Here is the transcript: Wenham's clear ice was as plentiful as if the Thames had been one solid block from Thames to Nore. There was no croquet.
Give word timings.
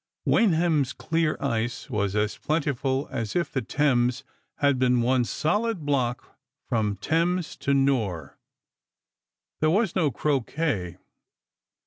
Wenham's 0.25 0.93
clear 0.93 1.37
ice 1.39 1.87
was 1.87 2.15
as 2.15 2.35
plentiful 2.35 3.07
as 3.11 3.35
if 3.35 3.51
the 3.51 3.61
Thames 3.61 4.23
had 4.55 4.79
been 4.79 5.03
one 5.03 5.23
solid 5.25 5.85
block 5.85 6.39
from 6.67 6.95
Thames 6.95 7.55
to 7.57 7.75
Nore. 7.75 8.39
There 9.59 9.69
was 9.69 9.95
no 9.95 10.09
croquet. 10.09 10.97